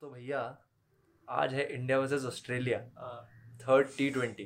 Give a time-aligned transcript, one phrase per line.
[0.00, 0.58] तो भैया
[1.28, 2.78] आज है India versus Australia
[3.62, 4.44] third T twenty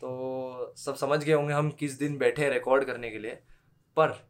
[0.00, 3.30] तो सब समझ गए होंगे हम किस दिन बैठे हैं रिकॉर्ड करने के लिए।
[3.96, 4.28] पर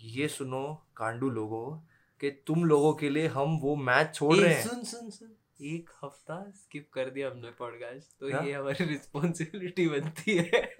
[0.00, 1.76] ये सुनो कांडू लोगों
[2.20, 5.90] कि तुम लोगों के लिए हम वो मैच छोड़ रहे हैं। सुन सुन सुन। एक
[6.04, 8.40] हफ़्ता स्किप कर दिया हमने पॉडकास्ट तो क्या?
[8.40, 10.76] ये हमारी रिस्पॉन्सिबिलिटी बनती है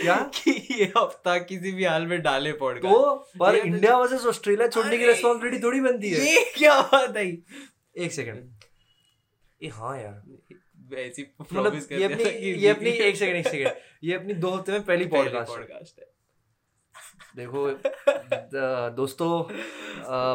[0.00, 0.16] क्या?
[0.34, 4.98] कि ये हफ़्ता किसी भी हाल में डाले पॉडकास्ट तो पर इंडिया वर्सेस ऑस्ट्रेलिया छोड़ने
[4.98, 7.36] की रिस्पॉन्सिबिलिटी थोड़ी बनती है। ये क्या बात है?
[7.96, 8.64] एक सेकंड।
[9.60, 12.24] ए हाँ यार। ऐसी मतलब ये अपनी
[12.62, 16.12] ये अपनी एक सेकंड एक सेकंड। ये अपनी दो हफ़्ते में पहली पॉडकास्ट है।
[17.36, 17.68] देखो
[18.96, 19.30] दोस्तों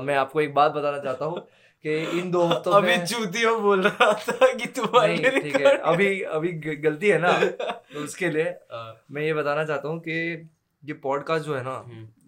[0.01, 1.47] मैं आपको एक बात बताना चाहता हूँ
[1.85, 6.21] कि इन दो हफ्तों अभी में चूतियों बोल रहा था कि तुम्हारे ठीक है। अभी
[6.37, 10.49] अभी गलती है ना तो उसके लिए हाँ, मैं ये बताना चाहता हूँ कि
[10.83, 11.77] ये पॉडकास्ट जो है ना।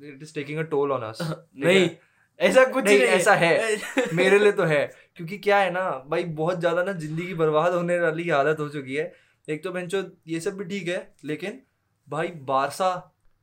[0.07, 1.89] It is taking a toll on us नहीं
[2.41, 3.77] ऐसा कुछ नहीं, नहीं ऐसा है।
[4.13, 7.99] मेरे लिए तो है क्योंकि क्या है ना भाई बहुत ज़्यादा ना ज़िंदगी बर्बाद होने
[7.99, 9.11] वाली हालत हो चुकी है
[9.47, 11.61] एक तो बेंचो ये सब भी ठीक है लेकिन
[12.07, 12.89] भाई बारसा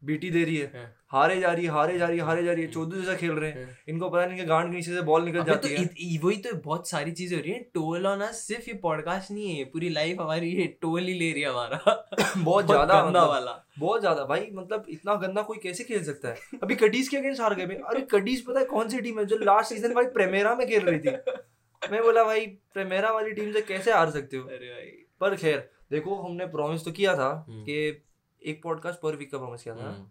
[0.02, 2.52] बीटी दे रही है हाँ। हारे जा रही है हारे जा रही है हारे जा
[2.52, 5.02] रही है चौदह जैसा खेल रहे हैं। इनको पता नहीं कि गांड के नीचे से
[5.02, 8.20] बॉल निकल जाती तो है। वही तो बहुत सारी चीज़ें हो रही है। टोल ऑन
[8.20, 11.48] अस सिर्फ़ ये पॉडकास्ट नहीं है पूरी लाइफ हमारी ये टोल ही ले रही है
[11.48, 11.78] हमारा।
[12.38, 16.28] बहुत ज़्यादा गंदा मतलब, वाला। बहुत ज़्यादा। भाई मतलब इतना गंदा कोई कैसे खेल सकता
[16.28, 16.58] है?
[16.62, 19.38] अभी कडीज के अगेंस्ट हार गए अरे कडीज पता है कौन सी टीम है जो
[19.42, 21.16] लास्ट सीज़न भाई प्रेमेरा में खेल रही थी?
[21.82, 24.44] मैं बोला भाई प्रेमेरा वाली टीम से कैसे हार सकते हो?
[24.44, 28.02] अरे भाई। पर खैर देखो हमने प्रॉमिस तो किया था हम्म। कि
[28.42, 30.06] एक पॉडकास्ट पर वीक का प्रॉमिस किया था। हम्म,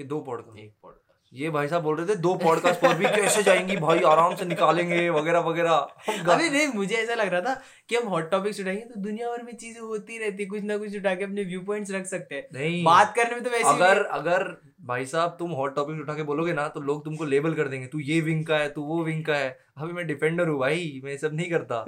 [0.00, 3.08] कि दो पॉडकास्ट एक पॉडकास्ट ये भाई साहब बोल रहे थे दो पॉडकास्ट पर वीक
[3.14, 7.54] कैसे जाएँगी भाई आराम से निकालेंगे वगैरह वगैरह। अबे नहीं मुझे ऐसा लग रहा था
[7.88, 10.96] कि हम हॉट टॉपिक्स उठाएँगे तो दुनिया भर में चीज़ें होती रहती कुछ ना कुछ
[10.96, 14.02] उठा के अपने व्यू पॉइंट्स रख सकते हैं। नहीं। बात करने में तो वैसे अगर
[14.12, 14.44] अगर
[14.86, 17.86] भाई साहब तुम हॉट टॉपिक उठा के बोलोगे ना तो लोग तुमको लेबल कर देंगे
[17.86, 21.00] तू ये विंग का है तू वो विंग का है। अभी मैं डिफेंडर हूँ भाई
[21.04, 21.84] मैं सब नहीं करता।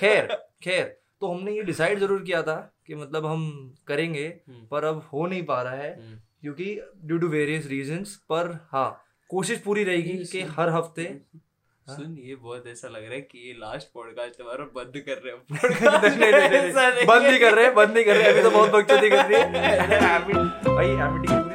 [0.00, 0.84] खैर खैर
[1.20, 3.42] तो हमने ये डिसाइड ज़रूर किया था कि मतलब हम
[3.86, 8.04] करेंगे हम्म, पर अब हो नहीं पा रहा है। हम्म। क्योंकि ड्यू टू वेरियस रीजन
[8.28, 11.96] पर हाँ कोशिश पूरी रहेगी कि हर हफ़्ते हाँ?
[11.96, 15.34] सुन ये बहुत ऐसा लग रहा है कि ये लास्ट पॉडकास्ट हमारा बंद कर रहे
[15.34, 19.40] हैं। बंद नहीं कर रहे बंद नहीं कर रहे अभी तो बहुत बकचोदी कर रही
[19.40, 20.00] है।
[20.74, 21.51] भाई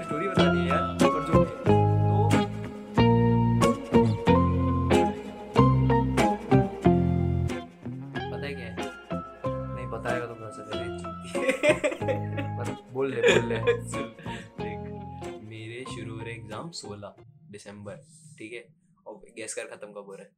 [16.68, 17.96] हो एग्ज़ाम 16 दिसंबर
[18.38, 18.66] ठीक है?
[19.08, 20.32] और गैस कर खत्म कब हो रहा है?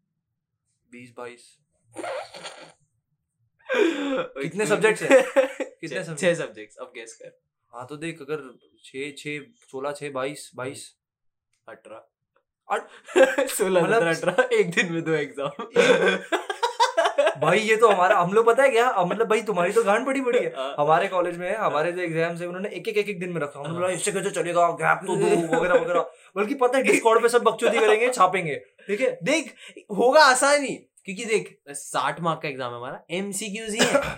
[0.92, 1.58] बीस बाईस।
[3.74, 5.24] कितने subjects हैं?
[5.82, 7.38] कितने छह- सब्जेक्ट्स अब गैस कर।
[7.74, 8.44] हाँ तो देख अगर
[8.84, 10.96] छः छः सोलह छः बाईस बाईस।
[11.68, 12.08] अठारह।
[13.58, 15.52] सोलह मतलब- अठारह एक दिन में दो एग्ज़ाम
[17.40, 18.92] भाई ये तो हमारा हम लोग पता है क्या?
[19.00, 22.42] मतलब भाई तुम्हारी तो गांड पड़ी बड़ी है। हाँ। हमारे कॉलेज में हमारे जो एग्ज़ाम्स
[22.42, 24.68] है उन्होंने एक एक एक एक दिन में रखा। हमने बोला इससे कैसे चलेगा?
[24.82, 25.26] गैप तो दो
[25.58, 26.06] वगैरह वगैरह।
[26.38, 28.56] बल्कि पता है डिस्कॉर्ड पे सब बकचोदी करेंगे छापेंगे।
[28.88, 29.18] ठीक है?
[29.24, 29.54] देख
[29.98, 30.76] होगा आसान ही
[31.06, 34.18] क्योंकि देख। साठ मार्क का एग्ज़ाम है हमारा। एमसीक्यूज ही। है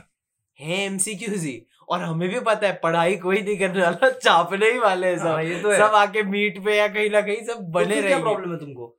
[0.59, 4.77] है एमसीक्यूज ही और हमें भी पता है पढ़ाई कोई नहीं करने वाला चापने ही
[4.79, 7.43] वाले हैं हाँ, सब ये तो है। सब आके मीट पे या कहीं ना कहीं
[7.45, 8.95] सब तो बने रहेंगे। प्रॉब्लम है तुमको?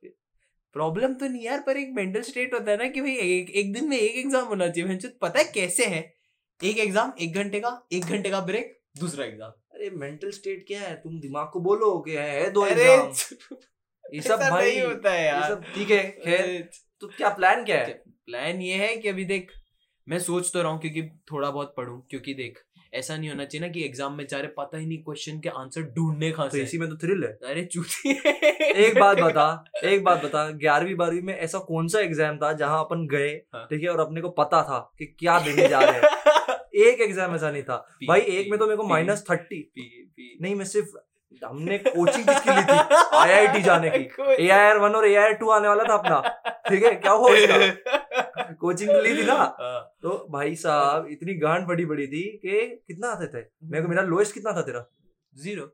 [0.75, 3.73] प्रॉब्लम तो नहीं यार पर एक मेंटल स्टेट होता है ना कि भाई एक, एक
[3.73, 6.01] दिन में एक एग्ज़ाम होना चाहिए। पता है कैसे है?
[6.59, 10.81] एक एग्ज़ाम एक घंटे का एक घंटे का ब्रेक दूसरा एग्ज़ाम अरे मेंटल स्टेट क्या
[10.81, 10.95] है?
[10.95, 13.57] तुम दिमाग को बोलो कि है, है दो एग्ज़ाम
[14.13, 16.69] ये सब भाई नहीं होता है यार। सब ठीक है खैर।
[17.01, 17.93] तो क्या प्लान क्या है?
[18.25, 19.51] प्लान ये है कि अभी देख
[20.07, 21.01] मैं सोच तो रहा हूँ क्योंकि
[21.31, 22.59] थोड़ा बहुत पढ़ूं क्योंकि देख
[22.93, 25.81] ऐसा नहीं होना चाहिए ना कि एग्ज़ाम में चारे पता ही नहीं क्वेश्चन के आंसर
[25.95, 28.11] ढूँढने कहाँ तो इसी में तो थ्रिल है। अरे चूती
[28.85, 29.45] एक बात बता
[29.83, 33.65] एक बात बता ग्यारहवीं बारहवीं में ऐसा कौन सा एग्ज़ाम था जहाँ अपन गए हाँ।
[33.69, 36.57] ठीक है और अपने को पता था कि क्या देने जा रहे हैं?
[36.87, 39.59] एक एग्ज़ाम ऐसा नहीं था। पी- भाई एक में तो मेरे को माइनस थर्टी
[40.41, 40.97] नहीं मैं सिर्फ़
[41.41, 42.77] हमने कोचिंग किसकी ली थी?
[43.17, 45.83] आईआईटी जाने की। कोई- ए आई आर वन और ए आई आर टू आने वाला
[45.83, 46.19] था अपना।
[46.69, 47.97] ठीक है क्या हुआ उसका?
[48.61, 49.43] कोचिंग ली थी ना
[50.03, 53.45] तो भाई साहब इतनी गांड बड़ी बड़ी थी कि कितना आते थे?
[53.71, 54.85] मेरे को मेरा लोएस्ट कितना था तेरा?
[55.33, 55.65] ज़ीरो।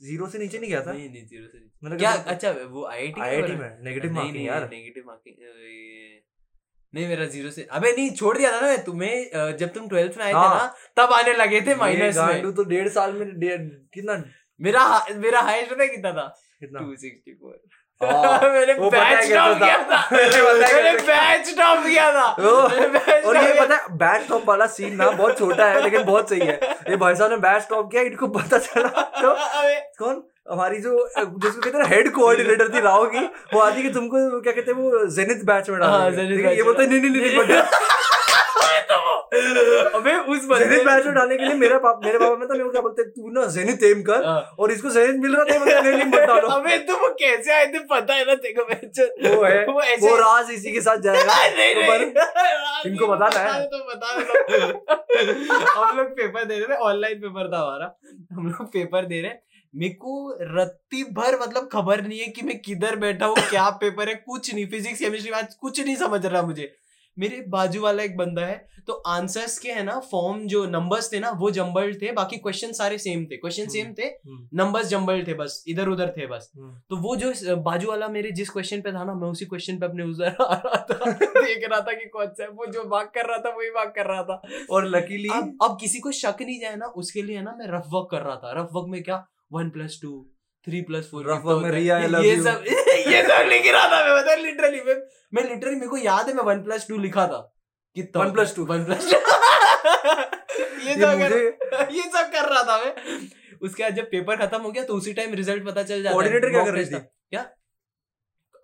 [0.00, 0.92] ज़ीरो से नीचे नहीं गया था?
[0.92, 2.12] नहीं नहीं ज़ीरो से नहीं। मतलब क्या?
[2.34, 5.36] अच्छा वो आईआईटी आईआईटी में नेगेटिव मार्किंग यार। नेगेटिव मार्किंग
[6.94, 10.16] नहीं मेरा ज़ीरो से अबे नहीं छोड़ दिया था ना मैं तुम्हें जब तुम ट्वेल्थ
[10.18, 13.12] में आए थे हाँ। ना तब आने लगे थे माइनस में। गांडू तो डेढ़ साल
[13.12, 13.26] में
[13.94, 14.22] कितना?
[14.60, 14.82] मेरा
[15.16, 16.26] मेरा हाईएस्ट पता है कितना था?
[16.60, 16.80] कितना?
[16.80, 17.58] 264 हाँ,
[18.04, 22.98] मैंने है बैच टॉप किया था। मुझे पता मैंने बैच टॉप किया था। ओ, मैंने
[22.98, 26.28] batch और ये पता है बैट टॉप वाला सीन ना बहुत छोटा है लेकिन बहुत
[26.28, 26.60] सही है।
[26.90, 28.88] ये भाई साहब ने बैट टॉप किया इनको पता चला
[29.22, 29.34] तो
[29.98, 30.22] कौन?
[30.50, 33.18] हमारी जो जिसको कहते हैं हेड कोऑर्डिनेटर थी राव की
[33.54, 36.86] वो आती कि तुमको क्या कहते हैं वो जेनिथ बैच में डाल हाँ, ये बोलते
[36.86, 37.62] नहीं नहीं नहीं,
[39.94, 42.52] अबे उस बंदे जेनिथ मैच में डालने के लिए मेरे पापा मेरे पापा में था
[42.52, 45.44] मेरे को क्या बोलते तू ना जेनिथ एम कर हाँ। और इसको जेनिथ मिल रहा
[45.44, 48.54] था मतलब नहीं मत डालो। अबे तुम वो कैसे आए थे पता है ना तेरे
[48.54, 48.62] को
[49.36, 53.64] वो है वो वो राज इसी के साथ जाएगा नहीं तो नहीं। इनको बताना है।
[53.66, 54.08] तो बता
[55.80, 57.94] हम लोग पेपर दे रहे थे ऑनलाइन पेपर था हमारा।
[58.32, 59.42] हम लोग पेपर दे रहे हैं।
[59.74, 64.08] मेरे को रत्ती भर मतलब खबर नहीं है कि मैं किधर बैठा हूँ क्या पेपर
[64.08, 66.72] है कुछ नहीं फिजिक्स केमिस्ट्री मैथ्स कुछ नहीं समझ रहा मुझे।
[67.18, 71.18] मेरे बाजू वाला एक बंदा है तो आंसर्स के है ना फॉर्म जो नंबर्स थे
[71.20, 75.26] ना वो जम्बल्ड थे बाकी क्वेश्चन सारे सेम थे। क्वेश्चन सेम थे हम्म। नंबर्स जम्बल्ड
[75.28, 78.80] थे बस इधर उधर थे बस। हम्म। तो वो जो बाजू वाला मेरे जिस क्वेश्चन
[78.80, 81.92] पे था ना मैं उसी क्वेश्चन पे अपने उधर आ रहा था देख रहा था
[81.92, 84.42] कि कौन सा है वो जो बात कर रहा था वही बात कर रहा था।
[84.70, 87.66] और लकीली अब अब किसी को शक नहीं जाए ना उसके लिए है ना मैं
[87.68, 89.24] रफ वर्क कर रहा था। रफ वर्क में क्या?
[89.52, 90.10] One plus two
[90.68, 92.64] three plus four में रिया, ये सब
[93.08, 94.94] ये सब लिख रहा था मैं बता लिटरली मैं
[95.34, 97.56] मैं लिटरली मेरे को याद है मैं वन प्लस टू लिखा था।
[97.94, 98.68] कि One plus two.
[98.68, 99.04] One plus
[100.86, 102.94] ये सब कर ये सब कर रहा था मैं।
[103.62, 106.12] उसके बाद जब पेपर खत्म हो गया तो उसी टाइम रिज़ल्ट पता चल जाता है।
[106.12, 106.98] कोऑर्डिनेटर क्या कर रही थी?
[106.98, 107.50] क्या?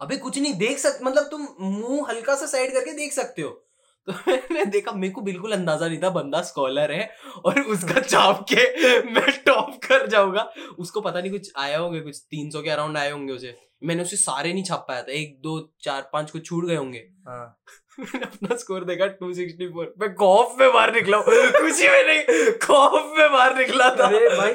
[0.01, 3.66] अबे कुछ नहीं देख सक मतलब तुम मुँह हल्का सा साइड करके देख सकते हो।
[4.09, 7.11] तो मैंने देखा मेरे को बिल्कुल अंदाज़ा नहीं था बंदा स्कॉलर है
[7.45, 12.19] और उसका छाप के मैं टॉप कर जाऊँगा। उसको पता नहीं कुछ आया होंगे कुछ
[12.31, 13.55] तीन सौ के अराउंड आए होंगे उसे।
[13.85, 16.99] मैंने उसे सारे नहीं छाप पाया था एक दो चार पाँच को छूट गए होंगे।
[17.29, 17.59] हाँ।
[18.01, 23.13] मैंने अपना स्कोर देखा 264 मैं खौफ में बाहर निकला हूँ खुशी में नहीं खौफ
[23.19, 24.55] में बाहर निकला था। अरे भाई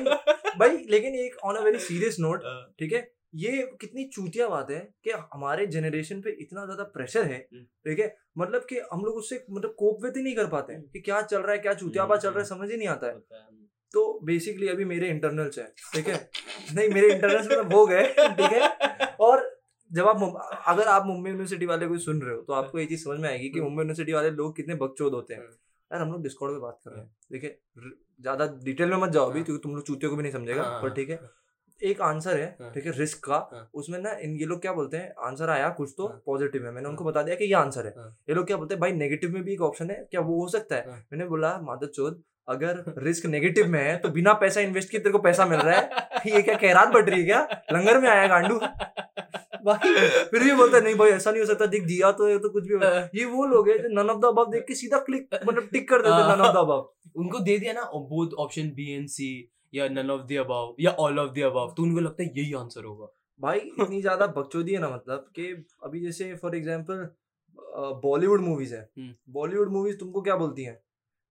[0.60, 2.44] भाई लेकिन एक on a very serious note
[2.80, 3.00] ठीक है?
[3.34, 8.00] ये कितनी चूतिया बात है कि हमारे जनरेशन पे इतना ज़्यादा प्रेशर है हम्म। ठीक
[8.00, 8.16] है?
[8.38, 11.00] मतलब कि हम लोग उससे मतलब कोप विद ही नहीं कर पाते हैं हम्म। कि
[11.00, 13.14] क्या चल रहा है क्या चूतियाबा चल रहा है समझ ही नहीं आता है।
[13.94, 16.30] तो बेसिकली अभी मेरे इंटरनल्स है ठीक है?
[16.76, 19.16] नहीं मेरे इंटरनल्स मतलब हो गए ठीक है?
[19.22, 19.50] और
[19.92, 23.04] जब आप अगर आप मुंबई यूनिवर्सिटी वाले कोई सुन रहे हो तो आपको ये चीज़
[23.04, 25.52] समझ में आएगी कि हम्म। मुंबई यूनिवर्सिटी वाले लोग कितने बकचोद होते हैं। हम्म।
[25.92, 27.58] यार हम लोग डिस्कॉर्ड पे बात कर रहे हैं ठीक है?
[28.22, 30.64] ज़्यादा डिटेल में मत जाओ अभी हाँ। क्योंकि तुम लोग चूतियों को भी नहीं समझेगा
[30.64, 31.20] हाँ, पर हाँ, ठीक है।
[31.84, 34.74] एक आंसर है हाँ। ठीक है रिस्क का हाँ। उसमें ना इन ये लोग क्या
[34.74, 37.54] बोलते हैं आंसर आया कुछ तो हाँ। पॉजिटिव है मैंने उनको। बता दिया कि ये
[37.56, 37.94] आंसर है।
[38.30, 40.48] ये लोग क्या बोलते हैं भाई नेगेटिव में भी एक ऑप्शन है क्या वो हो
[40.50, 44.90] सकता है। मैंने बोला माधव चौध अगर रिस्क नेगेटिव में है तो बिना पैसा इन्वेस्ट
[44.92, 48.00] किए तेरे को पैसा मिल रहा है ये क्या खैरात बट रही है क्या लंगर
[48.02, 48.58] में आया गांडू
[49.66, 49.94] भाई
[50.32, 52.50] फिर भी बोलता है नहीं भाई ऐसा नहीं हो सकता दिख दिया तो ये तो
[52.50, 52.82] कुछ भी हो
[53.16, 55.90] ये वो लोग हैं जो नन ऑफ़ द अबव देख के सीधा क्लिक मतलब टिक
[55.90, 59.30] कर देते। नन ऑफ़ द अबव उनको दे दिया ना both option B and C
[59.74, 62.54] या नन ऑफ़ द अबव या ऑल ऑफ़ द अबव तो उनको लगता है यही
[62.54, 63.08] आंसर होगा।
[63.40, 67.08] भाई इतनी ज़्यादा बकचोदी है ना मतलब कि अभी जैसे फॉर एग्जांपल
[68.04, 68.90] बॉलीवुड मूवीज़ है।
[69.30, 70.76] बॉलीवुड मूवीज़ तुमको क्या बोलती हैं?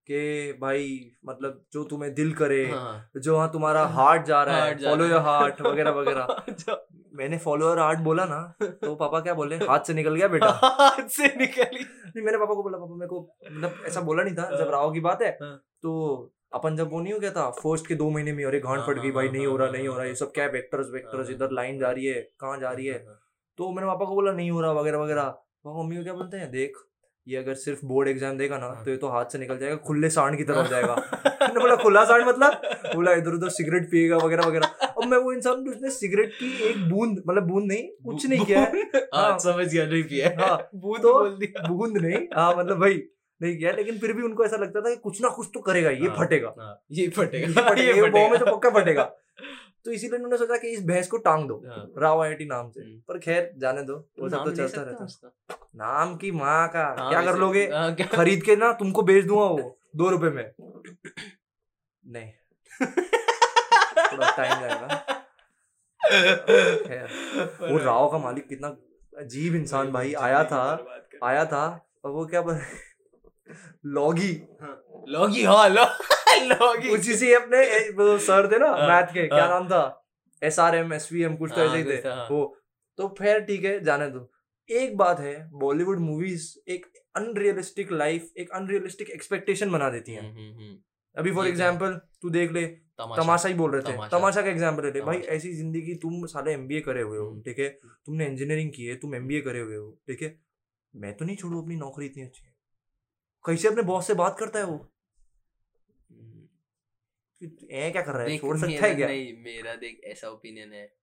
[0.09, 4.75] कि भाई मतलब जो तुम्हें दिल करे हाँ। जो हाँ तुम्हारा हार्ट जा रहा है
[4.77, 9.33] फॉलो योर हार्ट वगैरह वगैरह। अच्छा, मैंने फॉलो योर हार्ट बोला ना तो पापा क्या
[9.33, 12.95] बोले हाथ से निकल गया बेटा। हाथ से निकली। नहीं मैंने पापा को बोला पापा
[12.95, 16.75] मेरे को मतलब ऐसा बोला नहीं था जब राव की बात है हाँ। तो अपन
[16.75, 18.95] जब वो नहीं हो गया था फ़र्स्ट के दो महीने में अरे गांड हाँ, फट
[18.95, 21.29] गई हाँ, भाई हाँ, नहीं हाँ, रहा नहीं हो रहा ये सब क्या वेक्टर्स वेक्टर्स
[21.29, 23.05] इधर लाइन जा रही है कहाँ जा रही है
[23.57, 26.37] तो मैंने पापा को बोला नहीं हो रहा वगैरह वगैरह। पापा मम्मी को क्या बोलते
[26.37, 26.51] हैं?
[26.51, 26.77] देख
[27.27, 30.09] ये अगर सिर्फ़ बोर्ड एग्ज़ाम देगा ना। तो ये तो हाथ से निकल जाएगा खुले
[30.09, 30.95] सांड की तरह हो जाएगा।
[31.41, 32.61] मैंने बोला खुला सांड मतलब?
[32.95, 36.89] बोला इधर उधर सिगरेट पिएगा वगैरह वगैरह। अब मैं वो इंसान जिसने सिगरेट की एक
[36.89, 41.13] बूंद मतलब बूंद नहीं कुछ नहीं किया है। समझ गया नहीं पिया हाँ बूंद तो-
[41.13, 43.01] बोल दिया। बूंद नहीं हाँ मतलब भाई
[43.41, 45.89] नहीं किया लेकिन फिर भी उनको ऐसा लगता था कि कुछ ना कुछ तो करेगा
[45.89, 49.03] ये हाँ, फटेगा। हाँ, ये फटेगा फटेगा ये बॉम्ब में तो पक्का फटेगा।
[49.85, 52.81] तो इसीलिए उन्होंने सोचा कि इस भैंस को टांग दो हाँ। राव आई नाम से।
[52.81, 55.31] हम्म। पर खैर जाने दो वो सब तो चलता रहता
[55.75, 57.67] नाम की माँ का क्या कर लोगे?
[58.03, 60.51] खरीद के ना तुमको बेच दूँगा वो दो रुपए में।
[62.07, 62.31] नहीं।
[64.11, 65.05] थोड़ा टाइम जाएगा
[67.61, 68.67] वो राव का मालिक कितना
[69.17, 70.85] अजीब इंसान भाई आया था
[71.23, 72.41] आया था और वो क्या
[73.87, 74.31] लॉगी।
[75.09, 79.49] लॉगी हाँ लॉगी। उसी से अपने वो सर थे ना हाँ, मैथ के क्या हाँ।
[79.49, 79.83] नाम था?
[80.41, 82.43] S R M S V M कुछ तो हाँ, ऐसे ही थे। हाँ। वो
[82.99, 84.29] तो फिर ठीक है जाने दो।
[84.69, 90.39] एक बात है बॉलीवुड मूवीज़ एक अनरियलिस्टिक लाइफ एक अनरियलिस्टिक एक्सपेक्टेशन बना देती हैं। हम्म,
[90.39, 90.77] हम्म, हम्म।
[91.15, 92.65] अभी फॉर ये तो एग्ज़ाम्पल तू देख ले
[92.99, 96.25] तमाशा। तमाशा ही बोल रहे थे। तमाशा। तमाशा का एग्ज़ाम्पल ले भाई। ऐसी ज़िंदगी तुम
[96.27, 97.69] साले एमबीए करे हुए हो। ठीक है?
[98.05, 100.35] तुमने इंजीनियरिंग की है तुम एमबीए करे हुए हो ठीक है?
[100.93, 102.43] मैं तो नहीं छोड़ू अपनी नौकरी इतनी अच्छी।
[103.45, 104.87] कैसे अपने बॉस से बात करता है वो।
[107.71, 108.37] ए क्या कर रहा है?
[108.37, 109.07] छोड़ सकता है क्या?
[109.07, 110.93] नहीं मेरा देख ऐसा ओपिनियन है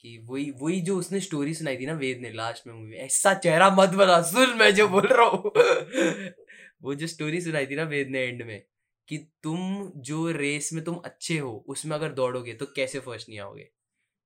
[0.00, 3.34] कि वही वही जो उसने स्टोरी सुनाई थी ना वेद ने लास्ट में मूवी ऐसा
[3.34, 5.52] चेहरा मत बना सुन मैं जो बोल रहा हूँ।
[6.82, 8.62] वो जो स्टोरी सुनाई थी ना वेद ने एंड में
[9.08, 13.40] कि तुम जो रेस में तुम अच्छे हो उसमें अगर दौड़ोगे तो कैसे फ़र्स्ट नहीं
[13.40, 13.68] आओगे?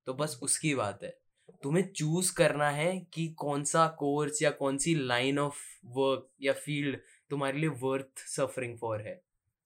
[0.05, 1.17] तो बस उसकी बात है।
[1.63, 6.53] तुम्हें चूज़ करना है कि कौन सा कोर्स या कौन सी लाइन ऑफ़ वर्क या
[6.53, 6.97] फ़ील्ड
[7.31, 9.21] तुम्हारे लिए वर्थ सफरिंग फॉर है।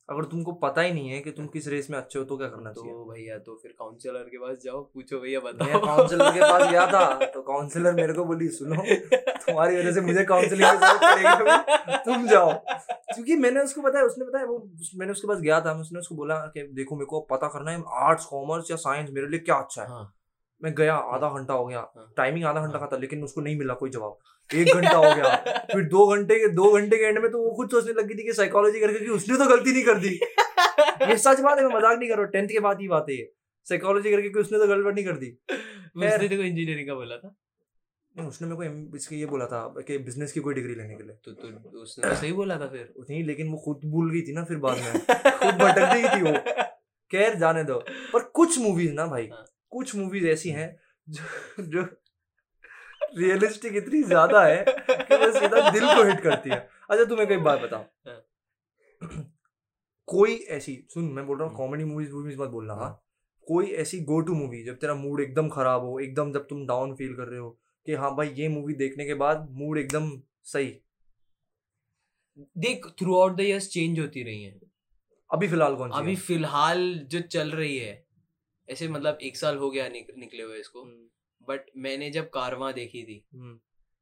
[0.10, 2.48] अगर तुमको पता ही नहीं है कि तुम किस रेस में अच्छे हो तो क्या
[2.48, 2.96] करना तो चाहिए?
[3.12, 7.25] भैया तो फिर काउंसलर के पास जाओ पूछो भैया बताओ। काउंसलर के पास गया था
[7.25, 8.82] तो काउंसलर मेरे को बोली सुनो
[9.46, 12.51] तुम्हारी वजह से मुझे काउंसलिंग तुम जाओ।
[13.13, 14.58] क्योंकि मैंने उसको बताया उसने बताया वो
[14.96, 17.84] मैंने उसके पास गया था उसने उसको बोला कि देखो मेरे को पता करना है
[18.08, 20.13] आर्ट्स कॉमर्स या साइंस मेरे लिए क्या अच्छा है। हाँ।
[20.63, 23.41] मैं गया आधा घंटा हो गया। हाँ। टाइमिंग आधा घंटा हाँ। का था लेकिन उसको
[23.41, 24.18] नहीं मिला कोई जवाब।
[24.56, 25.36] एक घंटा हो गया।
[25.74, 28.24] फिर दो घंटे के दो घंटे के एंड में तो वो खुद सोचने लगी थी
[28.24, 30.10] कि साइकोलॉजी करके कि उसने तो गलती नहीं कर दी।
[31.12, 33.30] ये सच बात है मैं मज़ाक नहीं कर रहा टेंथ के बाद ही बात है
[33.65, 35.38] साइकोलॉजी करके कि उसने तो गड़बड़ नहीं कर दी।
[35.98, 37.36] उसने देखो इंजीनियरिंग का बोला था।
[38.18, 40.96] नहीं, उसने मेरे को एम- इसके ये बोला था कि बिज़नेस की कोई डिग्री लेने
[40.96, 44.12] के लिए। तो तो उसने तो सही बोला था फिर। नहीं लेकिन वो खुद भूल
[44.12, 44.94] गई थी ना फिर बाद में।
[45.32, 46.62] खुद भटक गई थी वो।
[47.12, 47.80] खैर जाने दो।
[48.13, 50.70] पर कुछ मूवीज़ ना भाई। हाँ। कुछ मूवीज़ ऐसी हैं
[51.08, 51.84] जो जो
[53.18, 56.58] रियलिस्टिक इतनी ज़्यादा है कि वो सीधा दिल को हिट करती है
[56.90, 58.22] अच्छा तुम्हें कोई बात बताओ हाँ।
[60.08, 62.92] कोई ऐसी सुन मैं बोल रहा हूँ। कॉमेडी मूवीज़ मूवीज़ मत बोलना हाँ।
[63.48, 66.94] कोई ऐसी गो टू मूवी जब तेरा मूड एकदम खराब हो एकदम जब तुम डाउन
[66.96, 67.50] फील कर रहे हो
[67.86, 70.12] कि हाँ भाई ये मूवी देखने के बाद मूड एकदम
[70.46, 70.74] सही
[72.58, 74.60] देख throughout the years change होती रही है
[75.30, 77.94] अभी फ़िलहाल कौन सी अभी फ़िलहाल जो चल रही है
[78.72, 80.84] ऐसे मतलब एक साल हो गया निक, निकले हुए इसको।
[81.48, 83.60] बट मैंने जब कारवा देखी थी हम्म,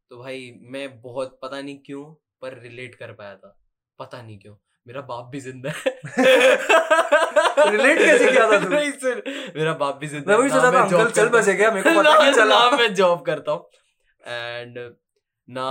[0.09, 2.03] तो भाई मैं बहुत पता नहीं क्यों
[2.41, 3.59] पर रिलेट कर पाया था।
[3.99, 4.55] पता नहीं क्यों
[4.87, 5.91] मेरा बाप भी ज़िंदा है।
[7.71, 8.57] Relate कैसे किया था?
[8.69, 9.21] नहीं, सुन,
[9.55, 12.17] मेरा बाप भी ज़िंदा मैं वही सोचा था अंकल चल। बसे क्या मेरे को पता
[12.23, 13.69] नहीं चला। मैं जॉब करता हूँ।
[14.25, 14.95] एंड
[15.49, 15.67] ना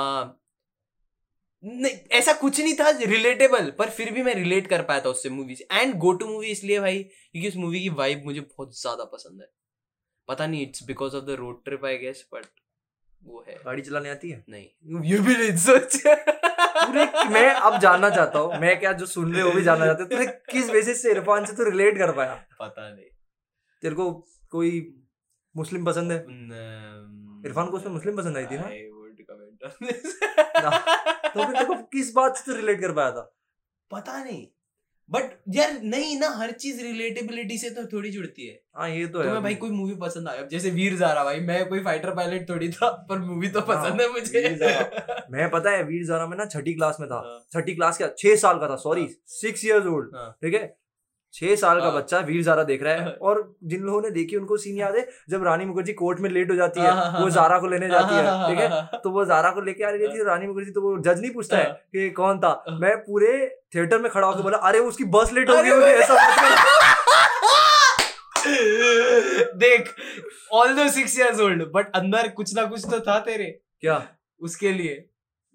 [1.64, 5.30] नहीं ऐसा कुछ नहीं था रिलेटेबल पर फिर भी मैं रिलेट कर पाया था उससे
[5.30, 8.80] मूवी से एंड गो टू मूवी इसलिए भाई क्योंकि उस मूवी की वाइब मुझे बहुत
[8.80, 9.48] ज़्यादा पसंद है।
[10.28, 12.44] पता नहीं it's because of the road trip I guess but
[13.22, 14.44] वो है। गाड़ी चलाने आती है?
[14.48, 15.96] नहीं ये भी नहीं सोच।
[17.32, 20.26] मैं अब जानना चाहता हूँ मैं क्या जो सुन रहे हो भी जानना चाहते तूने
[20.52, 22.34] किस बेसिस से इरफान से तू रिलेट कर पाया?
[22.60, 23.04] पता नहीं।
[23.82, 24.10] तेरे को
[24.50, 24.70] कोई
[25.54, 26.18] मुस्लिम पसंद है?
[27.46, 28.70] इरफान को उसमें मुस्लिम पसंद आई थी ना?
[29.64, 30.14] This.
[31.34, 33.34] तो फिर किस बात से रिलेट कर पाया था?
[33.90, 34.46] पता नहीं।
[35.10, 39.18] बट यार नहीं ना हर चीज़ रिलेटेबिलिटी से तो थोड़ी जुड़ती है। हाँ ये तो
[39.18, 42.10] है तुम्हें भाई कोई मूवी पसंद आया। अब जैसे वीर जारा भाई मैं कोई फाइटर
[42.14, 44.42] पायलट थोड़ी था पर मूवी तो पसंद है मुझे।
[45.30, 48.08] मैं पता है वीर जारा में ना छठी क्लास में था। हाँ। छठी क्लास क्या?
[48.18, 50.76] छह साल का था सॉरी हाँ। सिक्स इयर्स ओल्ड हाँ। ठीक है?
[51.34, 54.10] छह साल का हाँ। बच्चा वीर जारा देख रहा है हाँ। और जिन लोगों ने
[54.10, 57.20] देखी उनको सीन याद है जब रानी मुखर्जी कोर्ट में लेट हो जाती है हाँ,
[57.20, 60.08] वो। जारा को लेने जाती है ठीक है तो वो जारा को लेके आ रही
[60.08, 63.32] थी रानी मुखर्जी तो वो जज नहीं पूछता है। कि कौन था। मैं पूरे
[63.74, 66.14] थिएटर में खड़ा होकर बोला अरे उसकी बस लेट हो गई ऐसा
[69.56, 69.94] देख
[70.52, 73.44] ऑल दो सिक्स इयर्स ओल्ड बट अंदर कुछ ना कुछ तो था तेरे
[73.80, 74.02] क्या
[74.40, 75.07] उसके लिए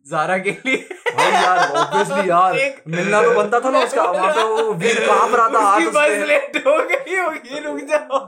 [0.05, 0.77] जारा के लिए।
[1.09, 2.55] भाई यार ऑब्वियसली यार
[2.87, 5.89] मिलना तो बनता था ना उसका वहाँ पे वो वीर काँप रहा था हाथ उसकी
[5.89, 8.25] बस लेट हो गई होगी रुक जाओ।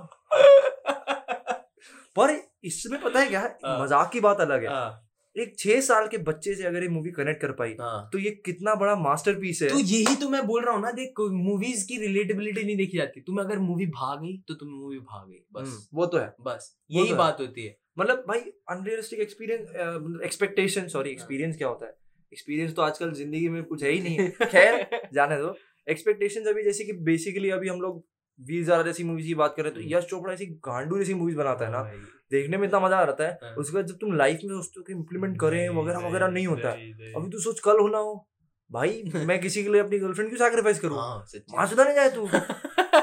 [2.15, 5.01] पर इसमें पता है क्या हाँ। मज़ाक की बात अलग है। हाँ,
[5.35, 8.29] एक छह साल के बच्चे से अगर ये मूवी कनेक्ट कर पाई हाँ। तो ये
[8.45, 11.97] कितना बड़ा मास्टरपीस है। तो यही तो मैं बोल रहा हूँ ना देख मूवीज़ की
[11.97, 15.67] रिलेटेबिलिटी नहीं देखी जाती। तुम अगर मूवी भाग गई तो तुम मूवी भाग गई बस।
[15.67, 20.21] हम्म, वो तो है। बस यही तो है। बात होती है। मतलब भाई unrealistic experience
[20.23, 21.95] expectation sorry experience क्या होता है?
[22.33, 25.55] एक्सपीरियंस तो आजकल ज़िंदगी में कुछ है ही नहीं। है खैर जाने दो।
[25.89, 28.03] एक्सपेक्टेशंस अभी जैसे कि बेसिकली अभी हम लोग
[28.39, 31.37] वीर जारा जैसी मूवीज़ की बात करें तो हम्म। यश चोपड़ा ऐसी गांडू जैसी मूवीज़
[31.37, 31.83] बनाता है ना।
[32.31, 34.79] देखने में इतना मज़ा आ रहा है। हाँ। उसके बाद जब तुम लाइफ में सोचते
[34.79, 38.27] हो कि इम्प्लीमेंट करें वगैरह वगैरह नहीं होता है। अभी तू सोच कल होना हो।
[38.71, 40.97] भाई मैं किसी के लिए अपनी गर्लफ्रेंड क्यों सैक्रिफाइस करूँ?
[40.97, 42.25] हाँ। माँ सुधा नहीं जाए तू।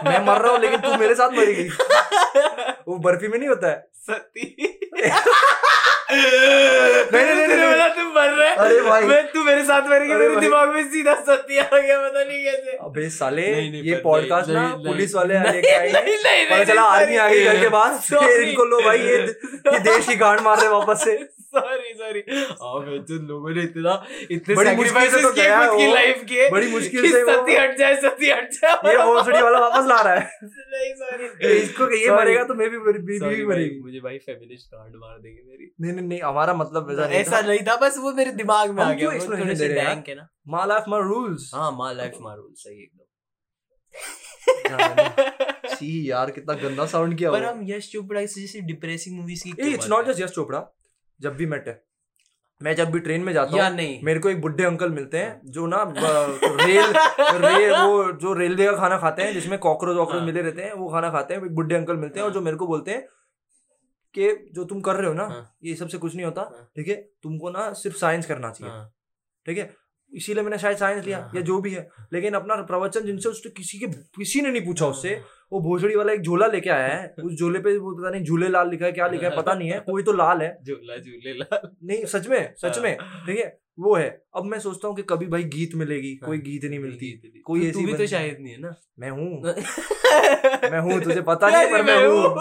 [0.05, 1.69] मैं मर रहा हूँ लेकिन तू मेरे साथ मरेगी
[2.89, 4.79] वो बर्फ़ी में नहीं होता है। सती।
[6.13, 10.15] नहीं, नहीं, नहीं। बोला तुम मर रहा है। अरे भाई। मैं तू मेरे साथ मरेगी
[10.15, 14.01] मेरे। दिमाग में सीधा सती आ गया पता नहीं कैसे। अबे साले नहीं, नहीं, ये
[14.05, 16.83] पॉडकास्ट नहीं, ना नहीं, पुलिस नहीं, वाले नहीं, लेके आएँगे नहीं, नहीं, पता नहीं, चला
[16.83, 18.43] नहीं, आर्मी आ गई घर के बाद फिर.
[18.43, 19.17] इनको लो भाई ये
[19.73, 21.17] ये देश की गांड मार रहे वापस से।
[21.55, 23.93] सॉरी सॉरी तो लोगों ने इतना
[24.31, 27.57] इतने बड़ी मुश्किल से sacrifices तो किए खुद की लाइफ के बड़ी मुश्किल से सती
[27.57, 31.91] हट जाए सती हट जाए। ये भोसड़ी वाला वापस ला रहा है। नहीं सॉरी इसको
[31.97, 35.71] ये मरेगा तो मैं भी Sorry भी मरेगी। मुझे भाई फेमिनिस्ट कार्ड मार देंगे मेरी।
[35.81, 38.83] नहीं नहीं नहीं हमारा मतलब वैसा नहीं ऐसा नहीं था बस वो मेरे दिमाग में
[38.85, 41.71] आ गया क्यों वो explanation थोड़े से रहे हैं ना। माय लाइफ माय रूल्स हाँ
[41.73, 43.09] माँ लाइफ माँ रूल सही एकदम।
[45.75, 49.89] सी यार कितना गंदा साउंड किया पर हम यश चोपड़ा जैसे डिप्रेसिंग मूवीज़ की it's
[49.89, 50.59] not just Yash Chopra.
[51.23, 51.83] जब भी मेट है
[52.61, 55.41] मैं जब भी ट्रेन में जाता हूँ नहीं मेरे को एक बुढ़े अंकल मिलते हैं
[55.47, 56.93] जो ना रेल
[57.45, 60.73] रेल वो जो रेलवे का खाना खाते हैं जिसमें कॉकरोच वॉकरोच हाँ। मिले रहते हैं
[60.73, 63.07] वो खाना खाते हैं एक बुढ़े अंकल मिलते हैं और जो मेरे को बोलते हैं
[64.15, 66.89] कि जो तुम कर रहे हो ना हाँ। ये सबसे कुछ नहीं होता हाँ। ठीक
[66.89, 68.93] है तुमको ना सिर्फ़ साइंस करना चाहिए हाँ,
[69.47, 69.71] ठीक है
[70.15, 73.29] इसीलिए मैंने शायद साइंस लिया हाँ, या हाँ। जो भी है। लेकिन अपना प्रवचन जिनसे
[73.29, 75.21] उसने किसी के किसी ने नहीं पूछा उससे
[75.53, 78.49] वो भोसड़ी वाला एक झोला लेके आया है। उस झोले पे वो पता नहीं झूले
[78.49, 81.33] लाल लिखा है क्या लिखा है पता नहीं है कोई तो लाल है। झूला झूले
[81.33, 85.03] लाल। नहीं सच में सच में। ठीक है वो है। अब मैं सोचता हूँ कि
[85.03, 88.37] कभी भाई गीत मिलेगी कोई हाँ, गीत नहीं मिलती। कोई कोई ऐसी भी तो शायद
[88.41, 88.75] नहीं है ना?
[88.99, 89.43] मैं हूँ।
[90.73, 92.37] मैं हूँ तुझे पता नहीं पर मैं हूँ।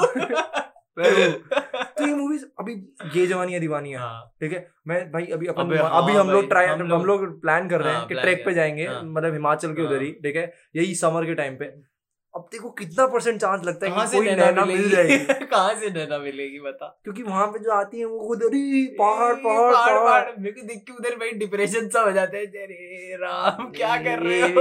[1.81, 2.73] तो ये मूवीज़ अभी
[3.15, 4.71] ये जवानी है दीवानी है। हाँ, ठीक है?
[4.87, 7.99] मैं भाई अभी अपन अभी हाँ हम लोग ट्राई हम लोग- प्लान कर रहे हाँ,
[7.99, 10.53] हैं कि ट्रैक पे जाएँगे हाँ। मतलब हिमाचल के उधर ही हाँ। ठीक है?
[10.75, 11.91] यही समर के टाइम पे।
[12.35, 16.17] अब देखो कितना परसेंट चांस लगता है कि कोई नैना मिल जाएगी। कहाँ से नैना
[16.17, 20.51] मिलेगी बता। क्योंकि वहाँ पे जो आती है वो खुद अरे पहाड़ पहाड़ पहाड़ मेरे
[20.51, 24.41] को देख के उधर भाई डिप्रेशन सा हो जाता है अरे राम क्या कर रहे
[24.41, 24.47] हो?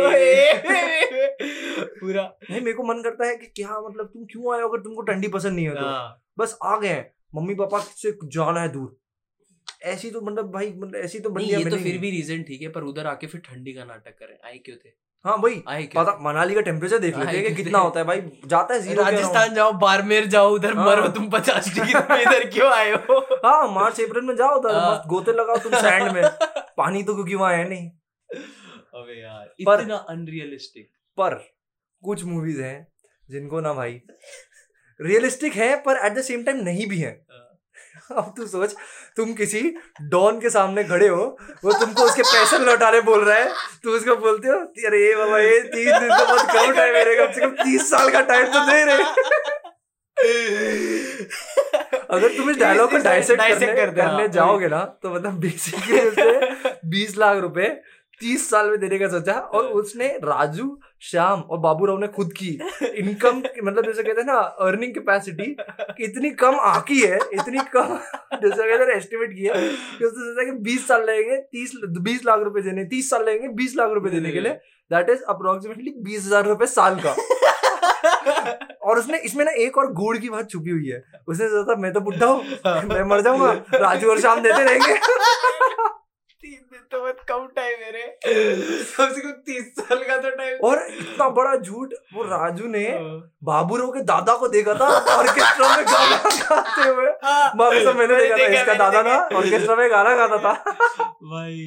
[2.00, 4.78] पूरा। नहीं मेरे को मन करता है कि क्या मतलब तुम क्यों आए हो अगर
[4.78, 5.80] तुमको ठंडी पसंद नहीं है तो?
[5.80, 8.96] हाँ, बस आ गए हैं। मम्मी पापा से जाना है दूर।
[9.90, 12.68] ऐसी तो मतलब भाई मतलब ऐसी तो नहीं ये तो फिर भी रीजन ठीक है
[12.70, 14.88] पर उधर आके फिर ठंडी का नाटक करें। आए क्यों थे?
[15.24, 18.06] हाँ भाई आए क्यों पता मनाली का टेम्परेचर देख लेते हैं कि कितना होता है
[18.06, 22.20] भाई। जाता है ज़ीरो राजस्थान जाओ बाड़मेर जाओ उधर हाँ। मरो तुम पचास डिग्री में
[22.22, 23.18] इधर क्यों आए हो?
[23.44, 26.22] हाँ मार्च अप्रैल में जाओ उधर हाँ। मस्त गोते लगाओ तुम सैंड में।
[26.76, 27.88] पानी तो क्योंकि वहाँ है नहीं।
[28.94, 31.34] अबे यार इतना अनरियलिस्टिक पर
[32.02, 32.86] कुछ मूवीज़ हैं
[33.28, 34.00] जिनको ना भाई
[35.00, 37.10] रियलिस्टिक है पर एट द सेम टाइम नहीं भी है।
[38.10, 38.74] अब तू सोच
[39.16, 39.60] तुम किसी
[40.12, 41.24] डॉन के सामने खड़े हो
[41.64, 43.50] वो तुमको उसके पैसे लौटाने बोल रहा है
[43.82, 44.54] तू उसको बोलते हो
[44.86, 47.90] अरे ये बाबा ये तीस दिन तो बहुत कम टाइम मेरे कम से कम तीस
[47.90, 49.04] साल का टाइम तो दे रहे
[52.10, 56.00] अगर तुम इस डायलॉग को डाइसेक्ट करने, करने जाओगे ना तो मतलब बेसिकली
[56.90, 57.68] बीस लाख रुपए
[58.20, 60.66] तीस साल में देने का सोचा और उसने राजू
[61.02, 62.48] श्याम और बाबू राव ने खुद की
[62.98, 65.56] इनकम मतलब जैसे कहते हैं ना अर्निंग कैपेसिटी
[66.04, 67.98] इतनी कम आकी है इतनी कम
[68.34, 72.42] जैसे कहते हैं एस्टिमेट किया कि उसने सोचा कि बीस साल लगेंगे तीस बीस लाख
[72.42, 74.52] रुपए देने तीस साल लगेंगे बीस लाख रुपए देने के लिए।
[74.90, 77.14] दैट इज़ अप्रोक्सीमेटली बीस हज़ार रुपए साल का।
[78.82, 81.92] और उसने इसमें ना एक और गुड़ की बात छुपी हुई है। उसने सोचा मैं
[81.92, 82.42] तो बुढ़ा हूँ।
[82.88, 84.94] मैं मर जाऊँगा राजू और श्याम देते रहेंगे।
[87.00, 91.54] बहुत कम टाइम मेरे कम से कम तीस साल का तो टाइम और इतना बड़ा
[91.56, 92.84] झूठ वो राजू ने
[93.50, 98.36] बाबूराव के दादा को देखा था ऑर्केस्ट्रा में गाना गाते हुए। मैं कसम मैंने देखा
[98.38, 100.52] था इसका दादा ना ऑर्केस्ट्रा में गाना गाता था।
[101.04, 101.62] भाई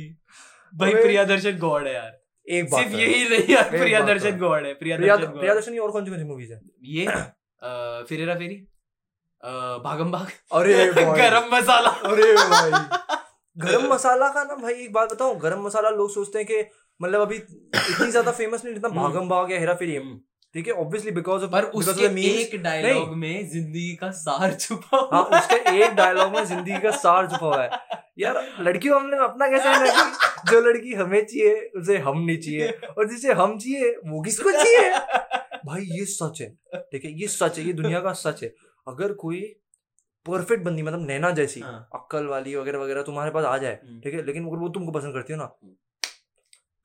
[0.73, 2.11] भाई प्रिया दर्शन गॉड है यार।
[2.47, 5.71] एक बात सिर्फ़ यही नहीं यार प्रिया दर्शन गॉड है। प्रिया प्रिया दर्शन प्रिया दर्शन
[5.71, 6.61] की और कौन सी कौन सी मूवीज़ है?
[6.83, 7.05] ये
[8.09, 8.55] फिरेरा फेरी
[9.43, 9.49] अ,
[9.83, 10.27] भागम भाग
[10.59, 12.71] अरे गरम मसाला। अरे भाई।
[13.57, 16.59] गरम मसाला का ना भाई एक बात बताऊँ गरम मसाला लोग सोचते हैं कि
[16.99, 20.19] मतलब अभी इतनी ज़्यादा फ़ेमस नहीं जितना हम्म। भागम भाग या हेरा फेरी हम्म।
[20.55, 25.09] ठीक है ऑब्वियसली बिकॉज़ ऑफ़ पर उसके एक डायलॉग में ज़िंदगी का सार छुपा हुआ
[25.13, 29.47] हाँ उसके एक डायलॉग में ज़िंदगी का सार छुपा हुआ है। यार लड़कियों हमने अपना
[29.47, 30.11] कैसे है
[30.51, 34.89] जो लड़की हमें चाहिए उसे हम नहीं चाहिए और जिसे हम चाहिए वो किसको चाहिए?
[35.65, 36.49] भाई ये सच है।
[36.91, 38.53] ठीक है ये सच है ये दुनिया का सच है।
[38.87, 39.41] अगर कोई
[40.25, 43.99] परफेक्ट बंदी मतलब नैना जैसी हाँ। अक्कल वाली वगैरह वगैरह तुम्हारे पास आ जाए हम्म।
[44.01, 45.73] ठीक है लेकिन अगर वो तुमको पसंद करती हो ना हम्म।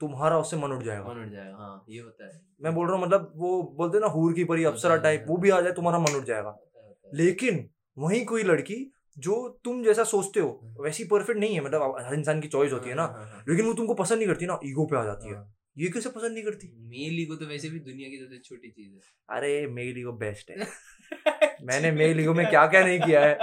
[0.01, 2.96] तुम्हारा उससे मन उठ जाएगा कौन उठ जाएगा हाँ ये होता है मैं बोल रहा
[2.96, 5.61] हूँ मतलब वो बोलते ना हूर की परी अप्सरा हाँ, टाइप हाँ, वो भी आ
[5.61, 8.77] जाए तुम्हारा मन उठ जाएगा है, है। लेकिन वही कोई लड़की
[9.16, 12.88] जो तुम जैसा सोचते हो वैसी परफेक्ट नहीं है मतलब हर इंसान की चॉइस होती
[12.88, 15.05] है ना हाँ, हाँ, हाँ। लेकिन वो तुमको पसंद नहीं करती ना ईगो पे आ
[15.05, 18.18] जाती है हाँ। ये कैसे पसंद नहीं करती मेल ईगो तो वैसे भी दुनिया की
[18.18, 20.66] सबसे छोटी चीज़ है अरे मेल ईगो बेस्ट है
[21.68, 23.38] मैंने मेल ईगो में क्या क्या नहीं किया है?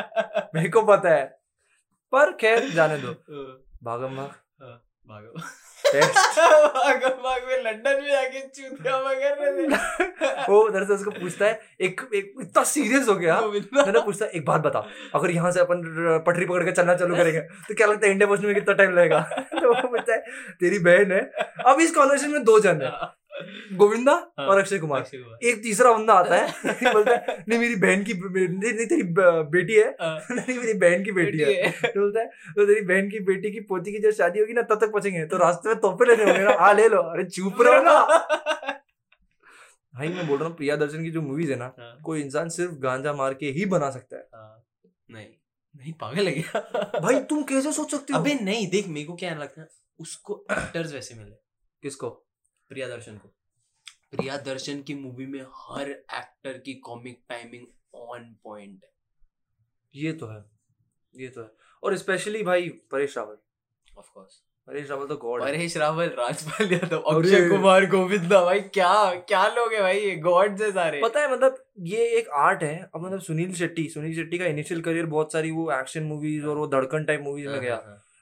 [0.56, 1.26] मेरे को पता है।
[2.12, 3.12] पर खैर जाने दो।
[3.84, 4.32] भागम भाग।
[5.10, 5.40] भागो।
[5.86, 6.40] बेस्ट
[7.24, 12.34] भाग में लंदन में जाके चूतिया वगैरह वो उधर से उसको पूछता है एक एक
[12.42, 14.80] इतना सीरियस हो गया। मैंने पूछता एक बात बता
[15.16, 15.84] अगर यहाँ से अपन
[16.28, 18.92] पटरी पकड़ के चलना चालू करेंगे तो क्या लगता है इंडिया पहुँचने में कितना टाइम
[18.92, 19.20] लगेगा?
[19.62, 20.20] तो वो पूछता है
[20.60, 21.22] तेरी बहन है।
[21.66, 22.92] अब इस कॉन्वर्सेशन में दो जन है।
[23.74, 25.02] गोविंदा हाँ, और अक्षय कुमार।
[25.44, 26.48] एक तीसरा बंदा आता है।
[26.94, 29.04] बोलता है नहीं मेरी बहन की नहीं नहीं, तेरी
[29.52, 33.20] बेटी है। हाँ, नहीं मेरी बहन की बेटी है। बोलता है तो तेरी बहन की
[33.20, 36.06] बेटी की पोती की जब शादी होगी ना तब तक पहुँचेंगे तो रास्ते में तोहफे
[36.06, 38.00] लेने होंगे ना। हाँ ले लो। अरे चुप रहो ना।
[39.96, 42.50] भाई मैं बोल रहा हूँ प्रिया दर्शन की जो मूवीज़ है ना हाँ, कोई इंसान
[42.50, 44.66] सिर्फ़ गांजा मार के ही बना सकता है। हाँ,
[45.12, 45.28] नहीं।
[45.76, 46.60] नहीं पागल है क्या?
[47.02, 48.20] भाई तुम कैसे सोच सकते हो?
[48.20, 49.68] अबे नहीं देख मेरे को क्या लगता है
[50.00, 51.36] उसको एक्टर्स वैसे मिले।
[51.84, 52.25] किसको?
[52.72, 53.28] प्रिया दर्शन को।
[54.12, 58.92] प्रिया दर्शन की मूवी में हर एक्टर की कॉमिक टाइमिंग ऑन पॉइंट है।
[59.94, 60.44] ये तो है
[61.16, 61.52] ये तो है।
[61.84, 63.38] और स्पेशली भाई परेश रावल।
[63.98, 68.60] ऑफ़ कोर्स परेश रावल तो गॉड है। परेश रावल राजपाल यादव अक्षय कुमार गोविंदा भाई
[68.60, 68.94] क्या
[69.30, 72.90] क्या लोग है भाई ये गॉड से सारे। पता है मतलब ये एक आर्ट है।
[72.96, 76.58] अब मतलब सुनील शेट्टी सुनील शेट्टी का इनिशियल करियर बहुत सारी वो एक्शन मूवीज़ और
[76.58, 77.78] वो धड़कन टाइप मूवीज़ में गया।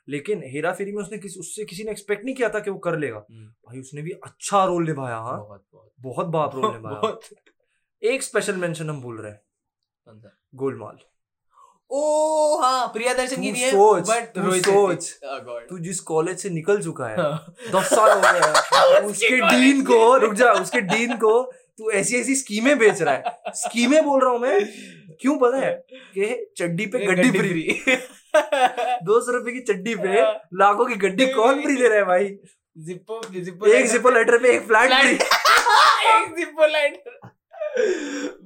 [0.07, 2.77] लेकिन हेरा फेरी में उसने किसी उससे किसी ने एक्सपेक्ट नहीं किया था कि वो
[2.77, 6.73] कर लेगा। हम्म, भाई उसने भी अच्छा रोल निभाया हाँ। बहुत बहुत। बहुत बाप रोल
[6.73, 7.17] निभाया।
[8.13, 9.41] एक स्पेशल मेंशन हम भूल रहे हैं।
[10.55, 10.97] गोलमाल।
[11.91, 15.69] ओ हाँ प्रिया दर्शन की भी है बट रोहित सोच। Oh.
[15.69, 20.17] तू जिस कॉलेज से निकल चुका है हाँ। दस साल हो गए उसके डीन को
[20.17, 21.41] रुक जा उसके डीन को
[21.77, 24.59] तू ऐसी ऐसी स्कीमें बेच रहा है। स्कीमें बोल रहा हूँ मैं
[25.21, 25.71] क्यों पता है?
[26.17, 27.63] कि चड्डी पे गड्डी फ्री।
[29.04, 30.21] दो सौ रुपए की चड्डी पे
[30.58, 32.30] लाखों की गड्डी कौन फ्री दे रहा है भाई?
[32.78, 35.13] जिप्पो जिप्पो एक जिपो लेटर पे एक फ्लैट फ्री
[36.13, 37.19] एक जिप्पो लाइटर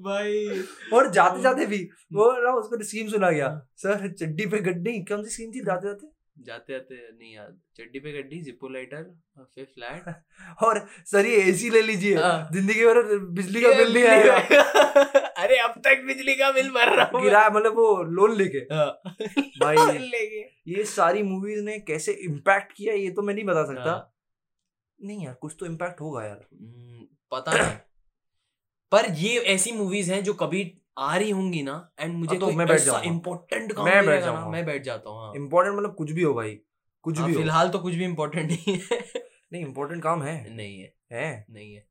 [0.03, 1.77] भाई। और जाते जाते भी
[2.13, 5.63] वो ना उसको स्कीम सुना गया। हाँ। सर चड्डी पे गड्डी कौन सी स्कीम थी?
[5.65, 6.07] जाते जाते?
[6.45, 9.03] जाते जाते नहीं याद चड्डी पे गड्डी जिप्पो लाइटर
[9.37, 13.93] और फिर फ्लैट और सर ये एसी ले लीजिए। हाँ। ज़िंदगी भर बिजली का बिल
[13.93, 18.35] नहीं आएगा। अरे अब तक बिजली का बिल भर रहा हूँ किराया मतलब वो लोन
[18.35, 18.87] लेके। हाँ।
[19.59, 23.91] भाई लेके। ये सारी मूवीज़ ने कैसे इम्पैक्ट किया ये तो मैं नहीं बता सकता।
[23.91, 24.13] हाँ।
[25.03, 27.75] नहीं यार कुछ तो इम्पैक्ट होगा यार। हम्म, पता नहीं।
[28.91, 32.51] पर ये ऐसी मूवीज़ हैं जो कभी आ रही होंगी ना एंड मुझे हाँ, तो
[32.51, 35.95] मैं बैठ जाऊँगा। इम्पोर्टेंट काम मैं बैठ जाऊँगा। मैं बैठ जाता हूँ हाँ। इम्पोर्टेंट मतलब
[35.95, 36.59] कुछ भी हो भाई
[37.01, 38.99] कुछ भी फ़िलहाल तो कुछ भी इम्पोर्टेंट नहीं है।
[39.53, 41.87] नहीं इम्पोर्टेंट काम है। नहीं है। है। नहीं है।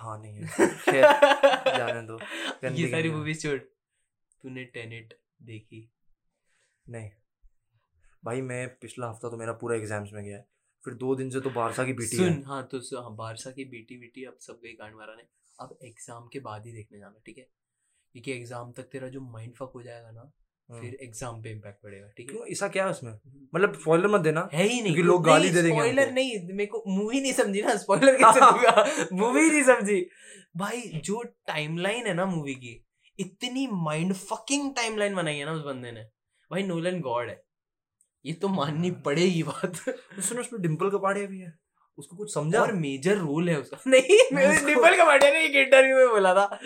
[0.00, 0.46] हाँ नहीं है।
[1.78, 2.18] जाने दो।
[2.68, 5.90] ये सारी मूवीज़ छोड़। तूने टेनेट देखी।
[6.88, 7.10] नहीं।
[8.24, 10.46] भाई मैं पिछला हफ़्ता तो मेरा पूरा एग्ज़ाम्स में गया है।
[10.84, 13.96] फिर दो दिन से तो बारसा की है। सुन हाँ तो हाँ, बारसा की बीटी
[13.96, 15.22] बीटी अब सब गई कांड मारा ने।
[15.60, 17.46] अब एग्ज़ाम के बाद ही देखने जाना ठीक है?
[18.12, 20.32] क्योंकि एग्ज़ाम तक तेरा जो माइंड फक हो जाएगा ना।
[20.70, 22.38] फिर एग्ज़ाम पे इम्पैक्ट पड़ेगा ठीक है?
[22.52, 23.12] ऐसा क्या है उसमें?
[23.54, 26.66] मतलब स्पॉइलर मत देना है ही नहीं। क्योंकि लोग गाली दे देंगे स्पॉइलर नहीं मेरे
[26.66, 29.06] को मूवी नहीं समझी ना स्पॉइलर कैसे दूँगा?
[29.12, 30.06] मूवी नहीं समझी।
[30.56, 32.86] भाई जो टाइमलाइन है ना मूवी की
[33.18, 36.02] इतनी माइंड फकिंग टाइमलाइन बनाई है ना उस बंदे ने।
[36.50, 37.42] भाई नोलन गॉड है।
[38.26, 39.76] ये तो माननी पड़ेगी बात।
[40.20, 41.59] सुन उसमें डिम्पल कपाड़िया भी है।
[42.00, 44.18] उसको कुछ समझा। और मेजर रोल है उसका। नहीं
[44.66, 46.60] डिम्पल कपाड़िया ने एक इंटरव्यू में बोला था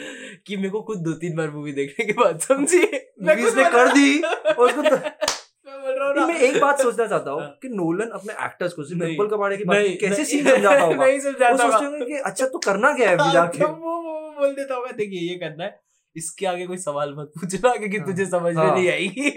[0.47, 3.59] कि मेरे को खुद दो तीन बार मूवी देखने के बाद समझी। मैं Movies खुद
[3.59, 4.19] ने बोल कर दी
[4.59, 8.85] और उसको तो- मैं एक बात सोचना चाहता हूँ हाँ। कि नोलन अपने एक्टर्स को
[8.85, 11.07] सिर्फ़ डिम्पल कपाड़िया की बात कैसे सीन समझाता होगा?
[11.07, 13.59] नहीं वो समझाता सोचते होगा। कि अच्छा तो करना क्या है अभी हाँ, जाके?
[13.59, 15.81] तो वो बोल देता होगा देखिए ये करना है।
[16.17, 19.31] इसके आगे कोई सवाल मत पूछना क्योंकि हाँ। तुझे समझ में। नहीं आएगी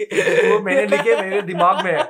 [0.50, 2.02] वो मैंने लिखे मेरे दिमाग में है।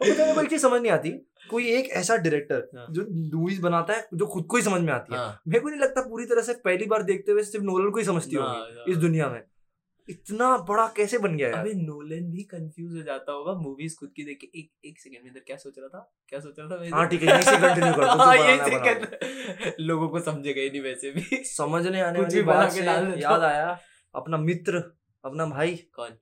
[0.00, 1.10] और पता है मेरे को एक चीज़ समझ नहीं आती।
[1.50, 3.06] कोई एक ऐसा डायरेक्टर हाँ। जो
[3.36, 5.80] मूवीज़ बनाता है जो खुद को ही समझ में आती है। हाँ, मेरे को नहीं
[5.80, 8.96] लगता पूरी तरह से पहली बार देखते हुए सिर्फ़ नोलन को ही समझती होगी। इस
[8.98, 9.42] दुनिया में।
[10.08, 14.24] इतना बड़ा कैसे बन गया अबे नोलन भी कंफ्यूज हो जाता होगा मूवीज़ खुद की
[14.24, 16.12] देख के। एक एक सेकंड में इधर क्या सोच रहा था?
[16.28, 18.70] क्या सोच रहा था हाँ ठीक है यहीं से कंटिन्यू कर दो हाँ, यहीं से
[18.70, 22.84] बना दो। कर लोगों को समझेगा ही नहीं वैसे भी। समझने आने वाली बात से
[22.84, 23.78] याद आया
[24.14, 24.82] अपना मित्र
[25.24, 26.16] अपना भाई। कौन?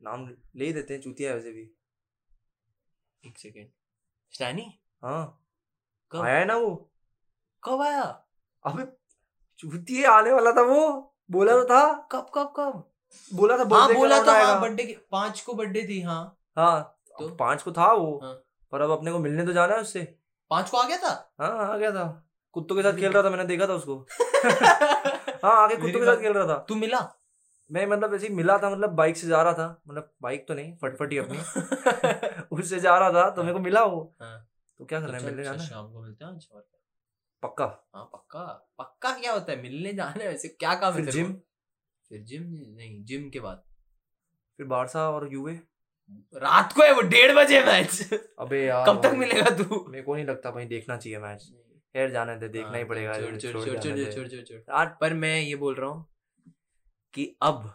[0.00, 1.70] नाम ले देते हैं चूतिया वैसे भी।
[3.26, 3.68] एक सेकंड।
[4.32, 5.44] स्टैनी हाँ।
[6.12, 6.20] कब?
[6.20, 6.90] आया है ना वो?
[7.64, 8.02] कब आया?
[8.64, 8.84] अबे
[9.58, 12.90] चूतिया आने वाला था वो। बोला तो था। कब कब कब?
[13.34, 17.28] बोला था हाँ बोला था हाँ बर्थडे पाँच को बर्थडे थी हाँ। हाँ तो?
[17.28, 18.34] तो पाँच को था वो। हाँ।
[18.72, 20.18] पर अब अपने को मिलने तो जाना है उससे।
[20.50, 21.32] पाँच को आ गया था?
[21.40, 24.06] हाँ आ गया था। कुत्तों के साथ खेल रहा था मैंने देखा था उसको।
[25.44, 27.17] हाँ आगे कुत्तों के साथ खेल रहा था। तू मिला?
[27.72, 30.54] मैं मतलब ऐसे ही मिला था मतलब बाइक से जा रहा था। मतलब बाइक तो
[30.54, 31.38] नहीं फटफटी अपनी।
[32.56, 35.24] उससे जा रहा था तो मेरे को मिला वो। हाँ। तो क्या तो करना है
[35.24, 36.68] मिलने जाना शाम को मिलते हैं आज और
[37.42, 39.62] पक्का। हाँ पक्का। पक्का क्या होता है?
[39.62, 41.32] मिलने जाना है वैसे क्या काम है जिम
[42.08, 42.42] फिर जिम
[42.76, 43.62] नहीं जिम के बाद।
[44.56, 45.60] फिर बारसा और यूवे
[46.34, 49.86] रात को है वो डेढ़ बजे मैच अबे यार कब तक मिलेगा तू?
[49.88, 51.52] मेरे को नहीं लगता भाई देखना चाहिए मैच
[51.96, 55.54] यार जाने दे देखना ही हाँ, पड़ेगा छोड़ छोड़ छोड़ छोड़ छोड़ पर मैं ये
[55.56, 56.06] बोल रहा हूँ
[57.14, 57.72] कि अब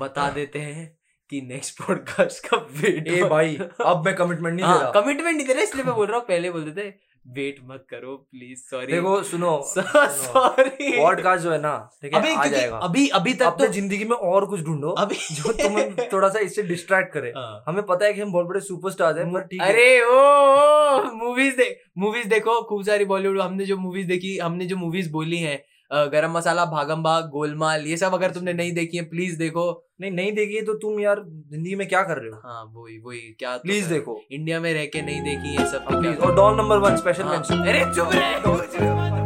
[0.00, 0.94] बता देते हैं
[1.30, 5.36] कि नेक्स्ट पॉडकास्ट का वेट ए भाई अब मैं कमिटमेंट नहीं दे हाँ रहा। कमिटमेंट
[5.36, 8.58] नहीं दे रहा इसलिए मैं बोल रहा हूँ पहले बोल देते वेट मत करो प्लीज़
[8.60, 13.32] सॉरी देखो सुनो सॉरी पॉडकास्ट जो है ना ठीक है अभी आ जाएगा। अभी अभी
[13.34, 17.12] तक अपने तो ज़िंदगी में और कुछ ढूंढो अभी जो तुम्हें थोड़ा सा इससे डिस्ट्रैक्ट
[17.12, 20.00] करे। हाँ। हमें पता है कि हम बहुत बड़े सुपरस्टार हैं पर ठीक है। अरे
[20.02, 25.10] ओ, मूवीज़ देख मूवीज़ देखो खूब सारी बॉलीवुड हमने जो मूवीज़ देखी हमने जो मूवीज़
[25.12, 29.38] बोली हैं गरम मसाला भागम भाग गोलमाल ये सब अगर तुमने नहीं देखी है प्लीज़
[29.38, 29.66] देखो।
[30.00, 32.40] नहीं नहीं देखी है तो तुम यार ज़िंदगी में क्या कर रहे हो?
[32.44, 35.66] हाँ वही वही क्या तो प्लीज़ है। देखो। इंडिया में रह के नहीं देखी ये
[35.66, 39.25] सब तो और डॉन नंबर वन स्पेशल अरे चुप रहे।